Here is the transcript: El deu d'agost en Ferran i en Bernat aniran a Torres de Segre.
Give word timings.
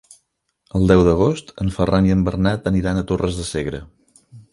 El 0.77 0.85
deu 0.91 1.01
d'agost 1.07 1.53
en 1.65 1.69
Ferran 1.75 2.07
i 2.09 2.13
en 2.15 2.23
Bernat 2.29 2.71
aniran 2.71 3.03
a 3.03 3.05
Torres 3.13 3.39
de 3.43 3.47
Segre. 3.51 3.83